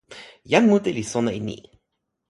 [0.51, 1.57] jan mute li sona e ni: